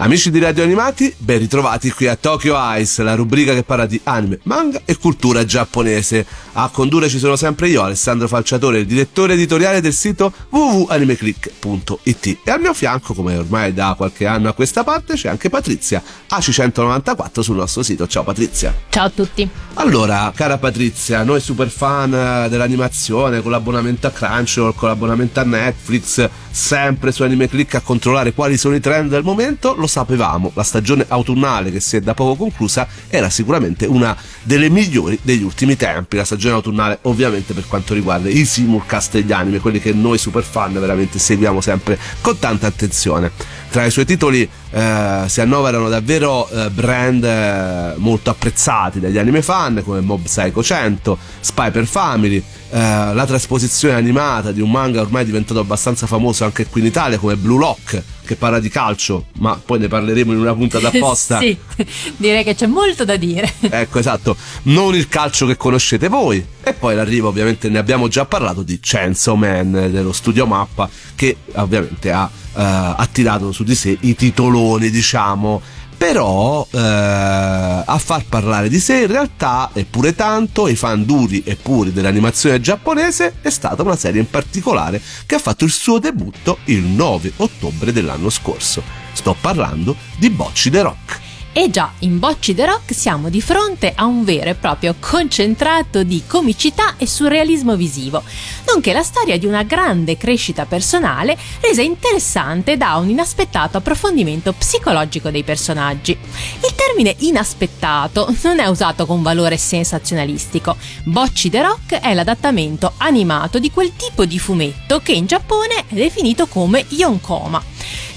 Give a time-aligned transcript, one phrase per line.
[0.00, 4.00] Amici di Radio Animati, ben ritrovati qui a Tokyo Ice, la rubrica che parla di
[4.04, 6.24] anime, manga e cultura giapponese.
[6.52, 12.50] A condurre ci sono sempre io, Alessandro Falciatore, il direttore editoriale del sito www.animeclick.it e
[12.52, 17.40] al mio fianco, come ormai da qualche anno a questa parte, c'è anche Patrizia, AC194
[17.40, 18.06] sul nostro sito.
[18.06, 18.72] Ciao Patrizia.
[18.90, 19.50] Ciao a tutti.
[19.80, 22.10] Allora, cara Patrizia, noi super fan
[22.50, 28.32] dell'animazione, con l'abbonamento a Crunchyroll, con l'abbonamento a Netflix, sempre su Anime Click a controllare
[28.32, 32.12] quali sono i trend del momento, lo sapevamo, la stagione autunnale che si è da
[32.14, 36.16] poco conclusa era sicuramente una delle migliori degli ultimi tempi.
[36.16, 40.42] La stagione autunnale, ovviamente, per quanto riguarda i simulcast degli anime, quelli che noi super
[40.42, 43.30] fan veramente seguiamo sempre con tanta attenzione.
[43.70, 49.42] Tra i suoi titoli eh, si annoverano davvero eh, brand eh, molto apprezzati dagli anime
[49.42, 55.00] fan come Mob Psycho 100, Spy per Family, eh, la trasposizione animata di un manga
[55.00, 59.28] ormai diventato abbastanza famoso anche qui in Italia come Blue Lock che parla di calcio,
[59.38, 61.38] ma poi ne parleremo in una puntata apposta.
[61.38, 61.56] sì,
[62.16, 63.50] direi che c'è molto da dire.
[63.58, 66.44] ecco, esatto, non il calcio che conoscete voi.
[66.62, 71.38] E poi l'arrivo, ovviamente, ne abbiamo già parlato di Chainsaw Man dello studio Mappa, che
[71.54, 72.60] ovviamente ha uh,
[72.96, 75.62] attirato su di sé i titoloni, diciamo
[75.98, 81.56] però eh, a far parlare di sé in realtà eppure tanto i fan duri e
[81.56, 86.58] puri dell'animazione giapponese è stata una serie in particolare che ha fatto il suo debutto
[86.66, 88.82] il 9 ottobre dell'anno scorso.
[89.12, 93.92] Sto parlando di Bocci The Rock e già, in Bocci the Rock siamo di fronte
[93.94, 98.22] a un vero e proprio concentrato di comicità e surrealismo visivo,
[98.66, 105.30] nonché la storia di una grande crescita personale resa interessante da un inaspettato approfondimento psicologico
[105.30, 106.12] dei personaggi.
[106.12, 110.76] Il termine inaspettato non è usato con valore sensazionalistico.
[111.04, 115.94] Bocci the Rock è l'adattamento animato di quel tipo di fumetto che in Giappone è
[115.94, 117.62] definito come yonkoma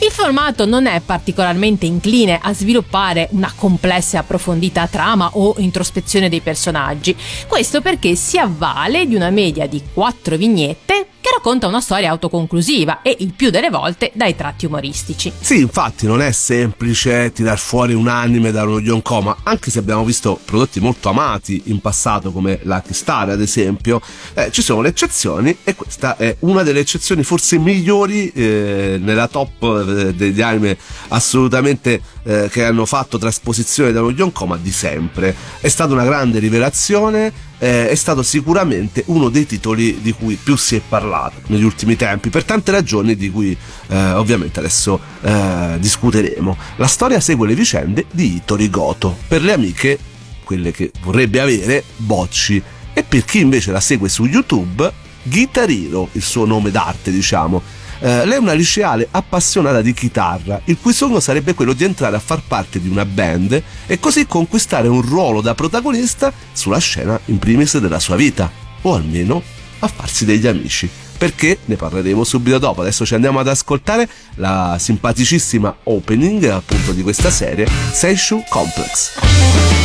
[0.04, 6.28] il formato non è particolarmente incline a sviluppare una complessa e approfondita trama o introspezione
[6.28, 7.16] dei personaggi,
[7.48, 13.16] questo perché si avvale di una media di 4 vignette racconta una storia autoconclusiva e
[13.20, 15.32] il più delle volte dai tratti umoristici.
[15.40, 20.04] Sì, infatti non è semplice tirar fuori un anime da uno yonkoma, anche se abbiamo
[20.04, 24.02] visto prodotti molto amati in passato come Lucky Star ad esempio,
[24.34, 29.28] eh, ci sono le eccezioni e questa è una delle eccezioni forse migliori eh, nella
[29.28, 30.78] top eh, degli anime
[31.10, 35.36] assolutamente eh, che hanno fatto trasposizione da uno yonkoma di sempre.
[35.60, 40.56] È stata una grande rivelazione eh, è stato sicuramente uno dei titoli di cui più
[40.56, 43.56] si è parlato negli ultimi tempi, per tante ragioni di cui
[43.88, 46.58] eh, ovviamente adesso eh, discuteremo.
[46.78, 50.00] La storia segue le vicende di Itori Goto, per le amiche,
[50.44, 52.62] quelle che vorrebbe avere, Bocci,
[52.94, 54.92] e per chi invece la segue su YouTube,
[55.22, 57.62] Guitar Hero, il suo nome d'arte diciamo
[58.02, 62.16] eh, lei è una liceale appassionata di chitarra, il cui sogno sarebbe quello di entrare
[62.16, 67.20] a far parte di una band e così conquistare un ruolo da protagonista sulla scena
[67.26, 68.52] in primis della sua vita,
[68.82, 69.42] o almeno
[69.80, 70.90] a farsi degli amici.
[71.18, 72.82] Perché ne parleremo subito dopo.
[72.82, 79.81] Adesso ci andiamo ad ascoltare la simpaticissima opening appunto di questa serie, Seishu Complex.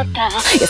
[0.00, 0.28] った。
[0.54, 0.68] 優しい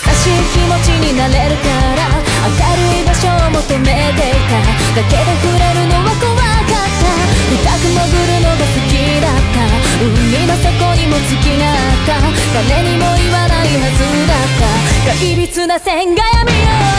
[0.52, 2.11] 気持ちになれるから
[2.46, 2.62] 明
[2.94, 4.61] るい場所を求めていた。
[4.94, 7.11] だけで触れるのは怖かった。
[7.46, 9.64] 深く潜るのが好きだった。
[10.02, 12.20] 海の底にも月があった。
[12.69, 14.61] 誰にも言わないはずだっ
[15.06, 15.25] た。
[15.25, 16.55] いびつな線が闇を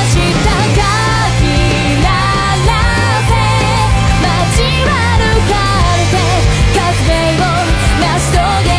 [0.08, 0.52] した
[0.82, 0.88] か。
[4.58, 5.54] 交わるカ
[5.98, 6.16] ルテ
[6.74, 7.46] 革命を
[8.02, 8.36] 成し遂
[8.66, 8.76] げ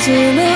[0.00, 0.49] to me.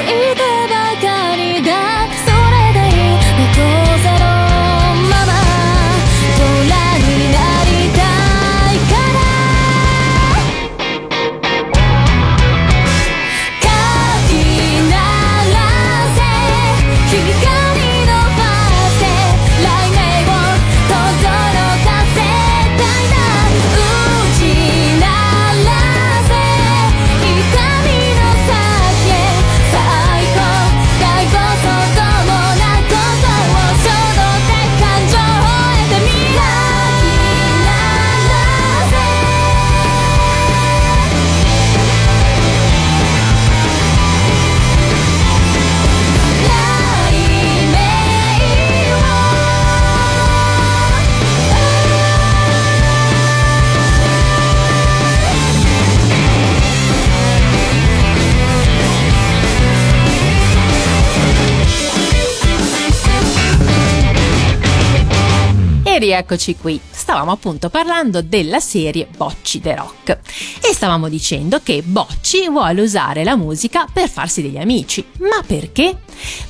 [66.14, 66.81] Rieccoci qui.
[66.90, 70.19] Stavamo appunto parlando della serie Bocci The Rock
[70.62, 75.05] e stavamo dicendo che Bocci vuole usare la musica per farsi degli amici.
[75.19, 75.99] Ma perché?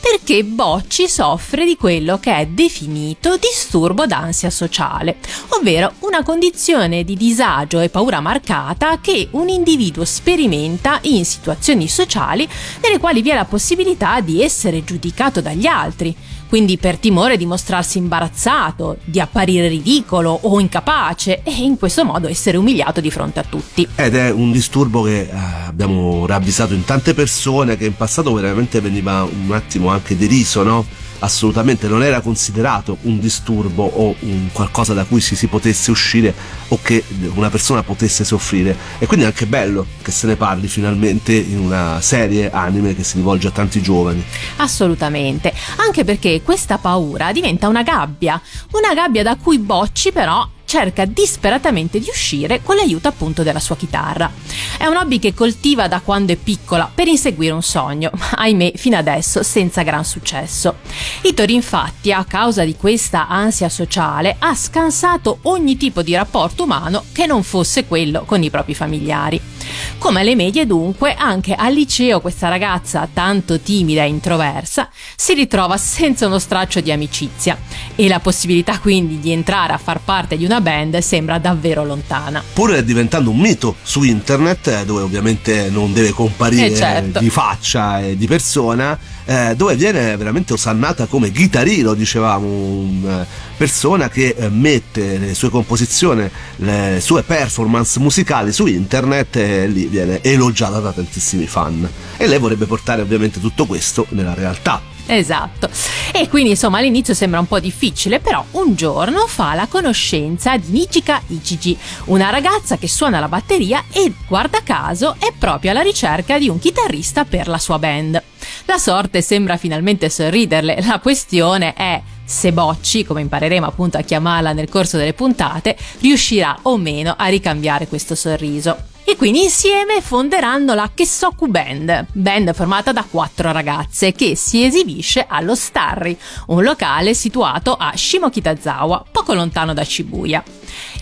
[0.01, 5.17] Perché Bocci soffre di quello che è definito disturbo d'ansia sociale,
[5.49, 12.47] ovvero una condizione di disagio e paura marcata che un individuo sperimenta in situazioni sociali
[12.83, 16.15] nelle quali vi è la possibilità di essere giudicato dagli altri
[16.49, 22.29] quindi per timore di mostrarsi imbarazzato, di apparire ridicolo o incapace e in questo modo
[22.29, 23.87] essere umiliato di fronte a tutti.
[23.95, 25.31] Ed è un disturbo che eh,
[25.67, 31.03] abbiamo ravvisato in tante persone che in passato veramente veniva un attimo anche deriso, no?
[31.25, 36.35] Assolutamente non era considerato un disturbo o un qualcosa da cui si, si potesse uscire
[36.69, 38.77] o che una persona potesse soffrire.
[38.99, 43.05] E quindi è anche bello che se ne parli finalmente in una serie anime che
[43.05, 44.23] si rivolge a tanti giovani.
[44.57, 48.39] Assolutamente, anche perché questa paura diventa una gabbia,
[48.73, 53.77] una gabbia da cui Bocci però cerca disperatamente di uscire con l'aiuto appunto della sua
[53.77, 54.29] chitarra.
[54.77, 58.73] È un hobby che coltiva da quando è piccola per inseguire un sogno, ma ahimè
[58.75, 60.79] fino adesso senza gran successo.
[61.23, 67.05] Hitori infatti a causa di questa ansia sociale ha scansato ogni tipo di rapporto umano
[67.13, 69.54] che non fosse quello con i propri familiari.
[69.99, 75.79] Come alle medie dunque, anche al liceo questa ragazza tanto timida e introversa si ritrova
[75.79, 77.57] senza uno straccio di amicizia
[77.95, 82.43] e la possibilità quindi di entrare a far parte di una band sembra davvero lontana.
[82.53, 87.19] Pur diventando un mito su internet, eh, dove ovviamente non deve comparire Eh, certo.
[87.21, 93.27] di faccia e di persona, eh, dove viene veramente osannata come chitarrino, dicevamo, una
[93.57, 99.87] persona che eh, mette le sue composizioni, le sue performance musicali su internet e lì
[99.87, 101.89] viene elogiata da tantissimi fan.
[102.17, 104.93] E lei vorrebbe portare ovviamente tutto questo nella realtà.
[105.07, 105.69] Esatto.
[106.13, 110.71] E quindi insomma all'inizio sembra un po' difficile, però un giorno fa la conoscenza di
[110.71, 111.77] Michika Ichiji,
[112.07, 116.59] una ragazza che suona la batteria e guarda caso è proprio alla ricerca di un
[116.59, 118.23] chitarrista per la sua band.
[118.67, 124.55] La sorte sembra finalmente sorriderle, la questione è se Bocci, come impareremo appunto a chiamarla
[124.55, 128.94] nel corso delle puntate, riuscirà o meno a ricambiare questo sorriso.
[129.07, 135.27] E quindi insieme fonderanno la Kessoku Band, band formata da quattro ragazze che si esibisce
[135.29, 140.43] allo Starry, un locale situato a Shimokitazawa, poco lontano da Shibuya.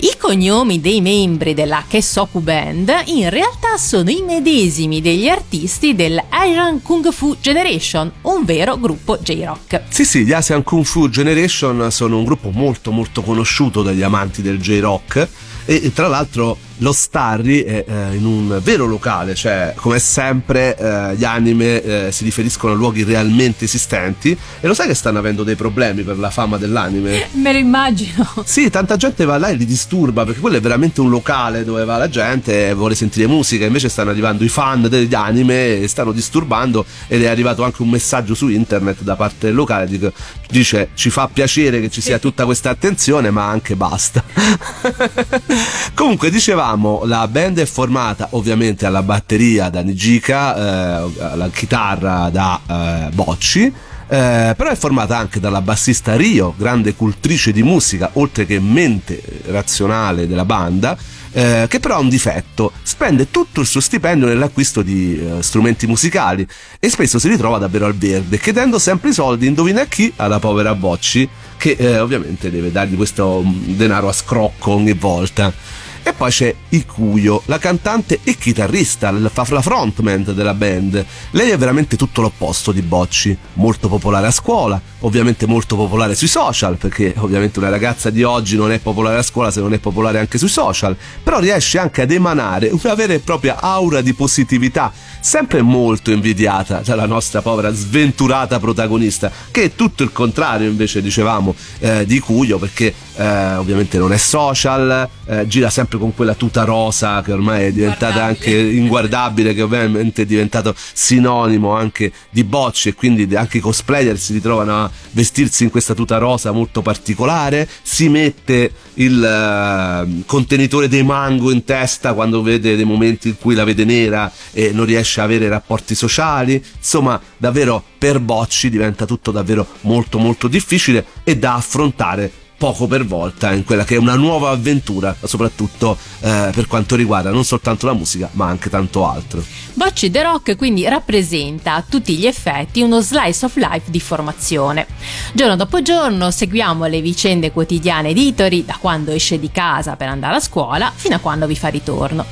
[0.00, 6.20] I cognomi dei membri della Kesoku Band in realtà sono i medesimi degli artisti del
[6.28, 9.84] Asian Kung Fu Generation, un vero gruppo J-Rock.
[9.88, 14.42] Sì, sì, gli Asian Kung Fu Generation sono un gruppo molto molto conosciuto dagli amanti
[14.42, 15.28] del J-Rock
[15.64, 21.16] e tra l'altro lo Starry è eh, in un vero locale, cioè come sempre eh,
[21.16, 25.44] gli anime eh, si riferiscono a luoghi realmente esistenti e lo sai che stanno avendo
[25.44, 27.28] dei problemi per la fama dell'anime?
[27.32, 28.28] Me lo immagino.
[28.44, 31.84] Sì, tanta gente va là e li disturba perché quello è veramente un locale dove
[31.84, 35.88] va la gente e vuole sentire musica, invece stanno arrivando i fan degli anime e
[35.88, 40.12] stanno disturbando ed è arrivato anche un messaggio su internet da parte del locale dice,
[40.50, 44.24] dice ci fa piacere che ci sia tutta questa attenzione ma anche basta.
[45.94, 52.30] Comunque dicevamo dicevamo, la band è formata ovviamente alla batteria da Nijika, eh, alla chitarra
[52.30, 53.72] da eh, Bocci.
[54.08, 59.22] Eh, però è formata anche dalla bassista Rio, grande cultrice di musica, oltre che mente
[59.46, 60.98] razionale della banda,
[61.32, 65.86] eh, che però ha un difetto, spende tutto il suo stipendio nell'acquisto di eh, strumenti
[65.86, 66.46] musicali
[66.78, 70.12] e spesso si ritrova davvero al verde, chiedendo sempre i soldi, indovina a chi?
[70.16, 71.26] Alla povera Bocci,
[71.56, 75.80] che eh, ovviamente deve dargli questo mm, denaro a scrocco ogni volta.
[76.04, 81.04] E poi c'è Ikuyo, la cantante e chitarrista, la frontman della band.
[81.30, 86.26] Lei è veramente tutto l'opposto di Bocci, molto popolare a scuola, ovviamente molto popolare sui
[86.26, 89.78] social, perché ovviamente una ragazza di oggi non è popolare a scuola se non è
[89.78, 94.12] popolare anche sui social, però riesce anche ad emanare una vera e propria aura di
[94.12, 101.00] positività, sempre molto invidiata dalla nostra povera sventurata protagonista, che è tutto il contrario invece
[101.00, 106.34] dicevamo eh, di Cuyo, perché eh, ovviamente non è social, eh, gira sempre con quella
[106.34, 112.44] tuta rosa che ormai è diventata anche inguardabile, che ovviamente è diventato sinonimo anche di
[112.44, 116.82] bocce e quindi anche i cosplayer si ritrovano a vestirsi in questa tuta rosa molto
[116.82, 123.38] particolare, si mette il uh, contenitore dei mango in testa quando vede dei momenti in
[123.38, 128.68] cui la vede nera e non riesce a avere rapporti sociali, insomma davvero per Bocci
[128.70, 133.96] diventa tutto davvero molto molto difficile e da affrontare poco per volta in quella che
[133.96, 138.70] è una nuova avventura, soprattutto eh, per quanto riguarda non soltanto la musica, ma anche
[138.70, 139.42] tanto altro.
[139.74, 144.86] Bocci The Rock quindi rappresenta a tutti gli effetti uno slice of life di formazione.
[145.32, 150.06] Giorno dopo giorno seguiamo le vicende quotidiane di Itori da quando esce di casa per
[150.06, 152.24] andare a scuola fino a quando vi fa ritorno.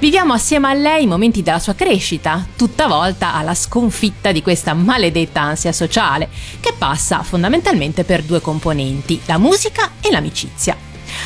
[0.00, 4.74] Viviamo assieme a lei i momenti della sua crescita, tutta volta alla sconfitta di questa
[4.74, 6.28] maledetta ansia sociale,
[6.60, 10.76] che passa fondamentalmente per due componenti, la musica musica e l'amicizia.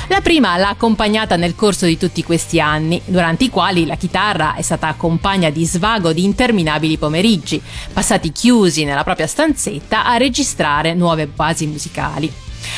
[0.09, 4.55] La prima l'ha accompagnata nel corso di tutti questi anni, durante i quali la chitarra
[4.55, 7.61] è stata compagna di svago di interminabili pomeriggi,
[7.93, 12.33] passati chiusi nella propria stanzetta a registrare nuove basi musicali.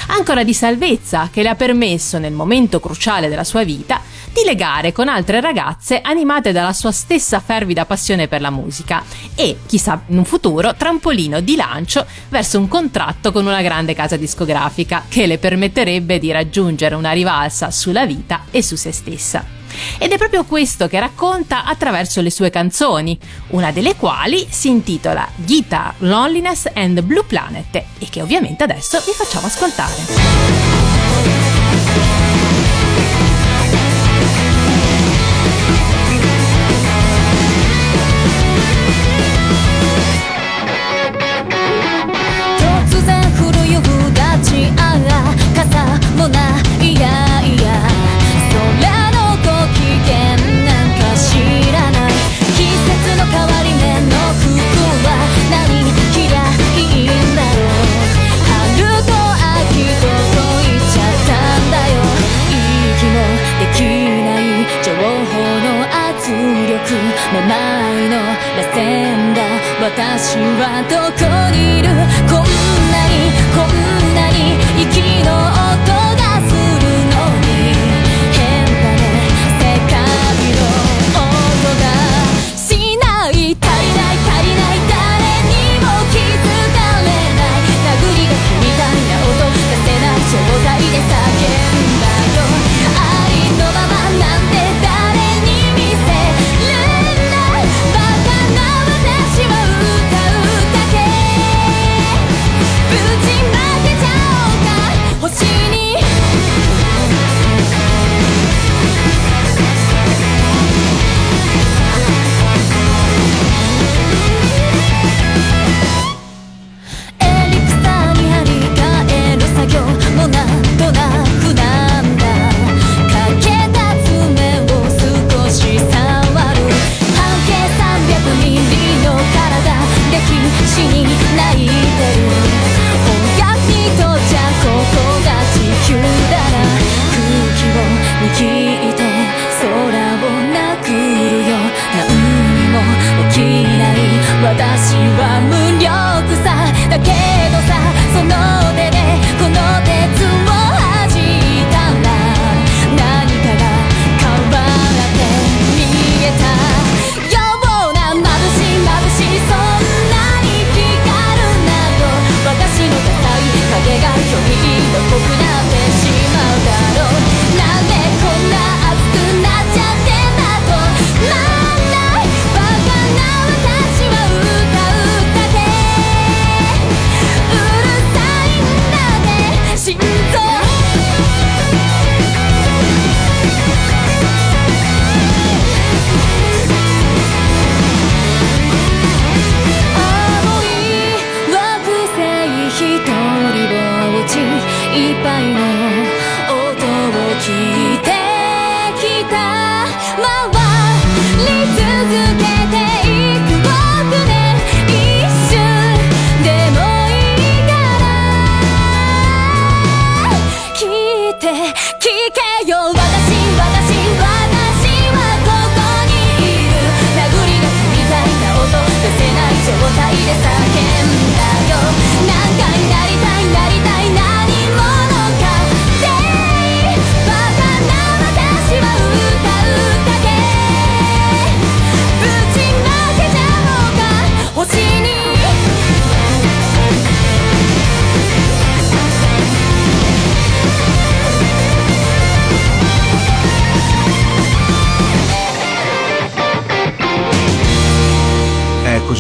[0.09, 4.01] Ancora di salvezza che le ha permesso nel momento cruciale della sua vita
[4.33, 9.03] di legare con altre ragazze animate dalla sua stessa fervida passione per la musica
[9.35, 14.17] e, chissà, in un futuro, trampolino di lancio verso un contratto con una grande casa
[14.17, 19.54] discografica che le permetterebbe di raggiungere una rivalsa sulla vita e su se stessa.
[19.99, 25.29] Ed è proprio questo che racconta attraverso le sue canzoni, una delle quali si intitola
[25.37, 29.93] Guitar, Loneliness and Blue Planet e che ovviamente adesso vi facciamo ascoltare.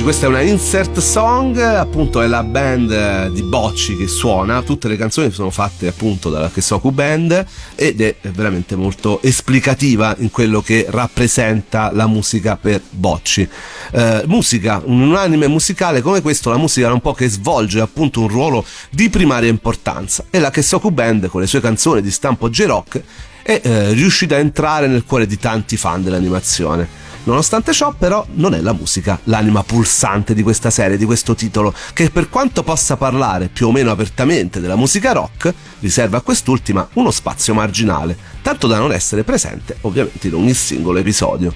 [0.05, 4.87] Questa è una insert song, appunto è la band eh, di Bocci che suona, tutte
[4.87, 10.61] le canzoni sono fatte appunto dalla Kesoku Band ed è veramente molto esplicativa in quello
[10.61, 13.49] che rappresenta la musica per Bocci.
[13.93, 18.29] Eh, musica, un anime musicale come questo, la musica un po' che svolge appunto un
[18.29, 23.03] ruolo di primaria importanza e la Kesoku Band con le sue canzoni di stampo J-Rock
[23.43, 27.04] è eh, riuscita a entrare nel cuore di tanti fan dell'animazione.
[27.25, 31.73] Nonostante ciò, però, non è la musica l'anima pulsante di questa serie, di questo titolo,
[31.95, 36.87] che per quanto possa parlare più o meno apertamente della musica rock, riserva a quest'ultima
[36.95, 41.55] uno spazio marginale, tanto da non essere presente ovviamente in ogni singolo episodio.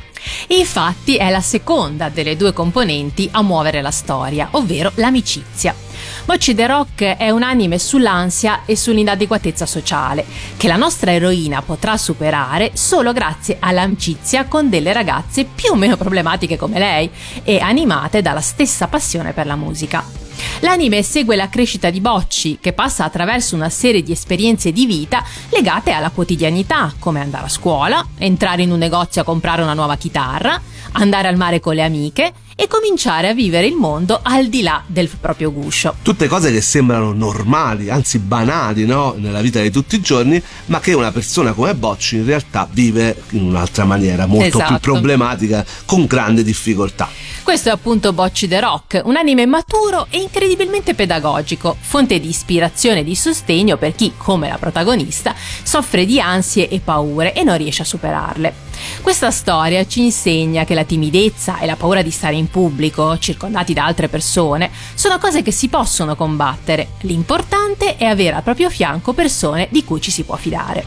[0.49, 5.88] Infatti è la seconda delle due componenti a muovere la storia, ovvero l'amicizia.
[6.29, 10.27] Bocci the Rock è un anime sull'ansia e sull'inadeguatezza sociale,
[10.59, 15.97] che la nostra eroina potrà superare solo grazie all'amicizia con delle ragazze più o meno
[15.97, 17.11] problematiche come lei
[17.45, 20.05] e animate dalla stessa passione per la musica.
[20.61, 25.25] L'anime segue la crescita di Bocci, che passa attraverso una serie di esperienze di vita
[25.49, 29.97] legate alla quotidianità, come andare a scuola, entrare in un negozio a comprare una nuova
[29.97, 30.61] chitarra,
[30.93, 34.83] andare al mare con le amiche e cominciare a vivere il mondo al di là
[34.85, 35.94] del proprio guscio.
[36.03, 39.14] Tutte cose che sembrano normali, anzi banali, no?
[39.16, 43.23] Nella vita di tutti i giorni, ma che una persona come Bocci in realtà vive
[43.31, 44.81] in un'altra maniera, molto più Esatto.
[44.81, 47.09] problematica, con grande difficoltà.
[47.44, 53.01] Questo è appunto Bocci the Rock, un anime maturo e incredibilmente pedagogico, fonte di ispirazione
[53.01, 57.57] e di sostegno per chi, come la protagonista, soffre di ansie e paure e non
[57.57, 58.68] riesce a superarle.
[59.03, 63.73] Questa storia ci insegna che la timidezza e la paura di stare in pubblico, circondati
[63.73, 66.91] da altre persone, sono cose che si possono combattere.
[67.01, 70.85] L'importante è avere al proprio fianco persone di cui ci si può fidare.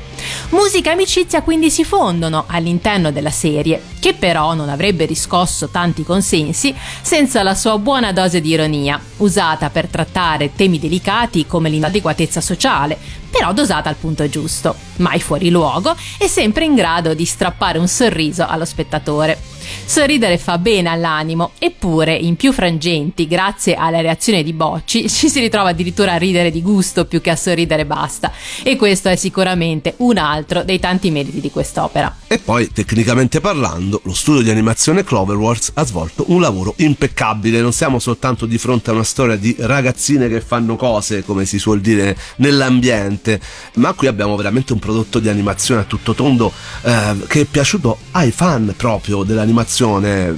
[0.49, 6.03] Musica e amicizia quindi si fondono all'interno della serie, che però non avrebbe riscosso tanti
[6.03, 12.41] consensi senza la sua buona dose di ironia, usata per trattare temi delicati come l'inadeguatezza
[12.41, 12.97] sociale,
[13.29, 17.87] però dosata al punto giusto, mai fuori luogo e sempre in grado di strappare un
[17.87, 19.39] sorriso allo spettatore.
[19.85, 25.39] Sorridere fa bene all'animo, eppure in più frangenti, grazie alla reazione di Bocci, ci si
[25.39, 28.31] ritrova addirittura a ridere di gusto più che a sorridere basta,
[28.63, 32.15] e questo è sicuramente un altro dei tanti meriti di quest'opera.
[32.27, 37.61] E poi, tecnicamente parlando, lo studio di animazione Cloverworks ha svolto un lavoro impeccabile.
[37.61, 41.59] Non siamo soltanto di fronte a una storia di ragazzine che fanno cose, come si
[41.59, 43.39] suol dire, nell'ambiente,
[43.75, 46.51] ma qui abbiamo veramente un prodotto di animazione a tutto tondo
[46.83, 49.60] eh, che è piaciuto ai fan proprio dell'animazione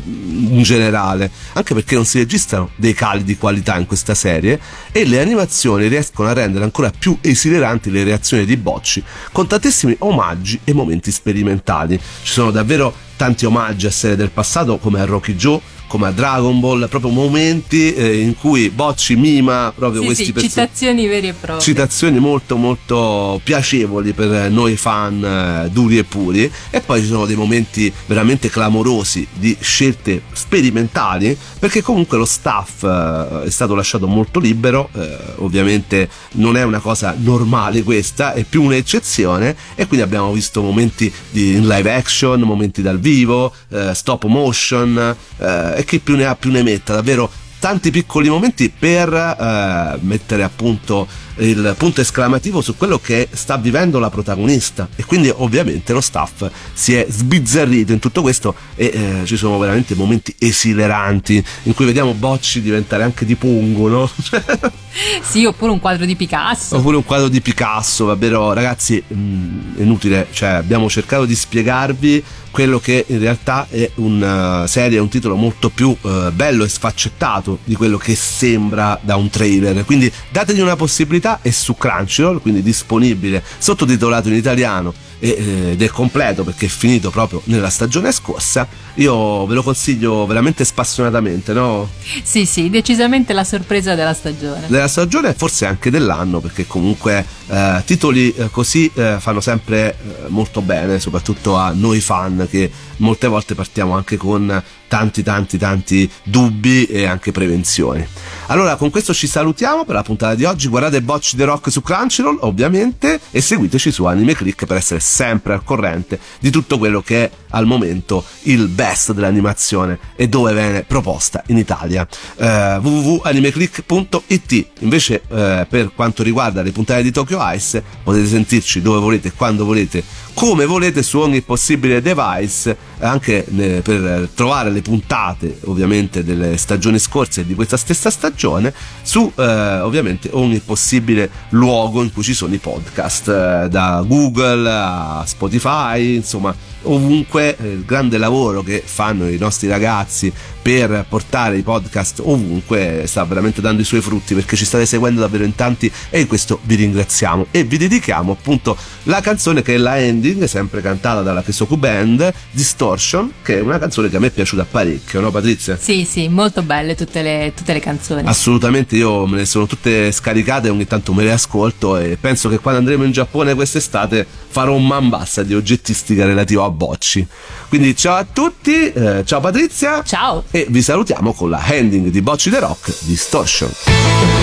[0.03, 4.59] in generale, anche perché non si registrano dei cali di qualità in questa serie
[4.91, 9.95] e le animazioni riescono a rendere ancora più esileranti le reazioni di Bocci con tantissimi
[9.99, 11.97] omaggi e momenti sperimentali.
[11.97, 15.61] Ci sono davvero tanti omaggi a serie del passato come a Rocky Joe,
[15.93, 21.05] come a Dragon Ball, proprio momenti eh, in cui Bocci mima proprio questi personaggi citazioni
[21.05, 21.63] vere e proprie.
[21.63, 27.27] citazioni molto molto piacevoli per noi fan eh, duri e puri e poi ci sono
[27.27, 34.07] dei momenti veramente clamorosi di scelte sperimentali perché comunque lo staff eh, è stato lasciato
[34.07, 40.03] molto libero eh, ovviamente non è una cosa normale questa è più un'eccezione e quindi
[40.03, 45.85] abbiamo visto momenti di in live action momenti dal vivo eh, stop motion eh, e
[45.85, 51.07] chi più ne ha più ne metta davvero tanti piccoli momenti per eh, mettere appunto
[51.37, 56.45] il punto esclamativo su quello che sta vivendo la protagonista e quindi ovviamente lo staff
[56.73, 61.85] si è sbizzarrito in tutto questo e eh, ci sono veramente momenti esileranti in cui
[61.85, 64.09] vediamo Bocci diventare anche di pungo no?
[65.23, 66.75] Sì, oppure un quadro di Picasso.
[66.75, 72.23] oppure un quadro di Picasso davvero ragazzi mh, è inutile cioè abbiamo cercato di spiegarvi
[72.53, 77.57] quello che in realtà è una serie, un titolo molto più eh, bello e sfaccettato
[77.63, 79.83] di quello che sembra da un trailer.
[79.85, 85.87] Quindi dategli una possibilità, è su Crunchyroll, quindi disponibile sottotitolato in italiano eh, ed è
[85.87, 88.67] completo perché è finito proprio nella stagione scorsa.
[88.95, 91.89] Io ve lo consiglio veramente spassionatamente, no?
[92.21, 94.67] Sì, sì, decisamente la sorpresa della stagione.
[94.67, 99.95] Della stagione e forse anche dell'anno, perché comunque eh, titoli eh, così eh, fanno sempre
[99.97, 105.57] eh, molto bene, soprattutto a noi fan che molte volte partiamo anche con tanti tanti
[105.57, 108.05] tanti dubbi e anche prevenzioni.
[108.47, 111.81] Allora con questo ci salutiamo per la puntata di oggi, guardate Bocci The Rock su
[111.81, 117.01] Crunchyroll ovviamente e seguiteci su Anime Click per essere sempre al corrente di tutto quello
[117.01, 122.07] che al momento il best dell'animazione e dove viene proposta in Italia.
[122.35, 122.45] Uh,
[122.81, 129.31] www.animeclick.it invece uh, per quanto riguarda le puntate di Tokyo Ice potete sentirci dove volete,
[129.31, 133.45] quando volete, come volete su ogni possibile device anche
[133.83, 139.79] per trovare le puntate ovviamente delle stagioni scorse e di questa stessa stagione su eh,
[139.81, 146.15] ovviamente ogni possibile luogo in cui ci sono i podcast eh, da Google a Spotify
[146.15, 150.31] insomma ovunque eh, il grande lavoro che fanno i nostri ragazzi
[150.63, 155.19] per portare i podcast ovunque sta veramente dando i suoi frutti perché ci state seguendo
[155.19, 157.47] davvero in tanti e in questo vi ringraziamo.
[157.51, 162.33] E vi dedichiamo appunto la canzone che è la ending sempre cantata dalla Kesoku Band
[162.51, 165.77] Distortion che è una canzone che a me è piaciuta parecchio no Patrizia?
[165.77, 168.25] Sì sì molto belle tutte le, tutte le canzoni.
[168.25, 172.59] Assolutamente io me le sono tutte scaricate ogni tanto me le ascolto e penso che
[172.59, 177.27] quando andremo in Giappone quest'estate farò un man bassa di oggettistica relativa a Bocci.
[177.67, 180.01] Quindi ciao a tutti eh, ciao Patrizia.
[180.03, 184.42] Ciao e vi salutiamo con la ending di Bocci the Rock Distortion.